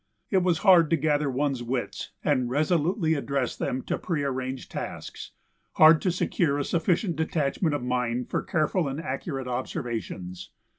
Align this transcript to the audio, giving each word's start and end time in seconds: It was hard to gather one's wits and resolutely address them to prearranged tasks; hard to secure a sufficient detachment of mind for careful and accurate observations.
It 0.31 0.39
was 0.41 0.57
hard 0.65 0.89
to 0.89 0.95
gather 0.97 1.29
one's 1.29 1.61
wits 1.61 2.09
and 2.25 2.49
resolutely 2.49 3.13
address 3.13 3.55
them 3.55 3.83
to 3.83 3.99
prearranged 3.99 4.71
tasks; 4.71 5.29
hard 5.73 6.01
to 6.01 6.11
secure 6.11 6.57
a 6.57 6.63
sufficient 6.65 7.15
detachment 7.17 7.75
of 7.75 7.83
mind 7.83 8.27
for 8.31 8.41
careful 8.41 8.87
and 8.87 8.99
accurate 8.99 9.47
observations. 9.47 10.49